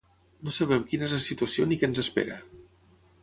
No 0.45 0.53
sabem 0.55 0.85
quina 0.93 1.05
és 1.09 1.13
la 1.17 1.27
situació 1.27 1.67
ni 1.73 1.79
què 1.81 1.89
ens 1.91 2.01
espera. 2.07 2.39